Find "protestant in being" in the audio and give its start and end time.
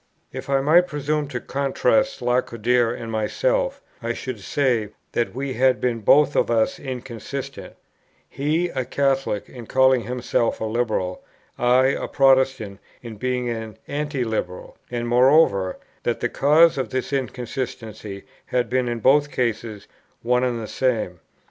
12.07-13.47